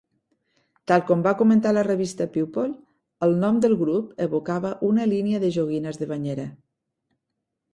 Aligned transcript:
Tal 0.91 1.01
com 1.09 1.19
va 1.27 1.33
comentar 1.41 1.73
la 1.75 1.83
revista 1.87 2.27
"People", 2.37 2.71
el 3.27 3.37
nom 3.43 3.59
del 3.67 3.75
grup 3.83 4.25
evocava 4.27 4.73
"una 4.89 5.07
línia 5.13 5.43
de 5.45 5.53
joguines 5.59 6.01
de 6.03 6.09
banyera". 6.15 6.49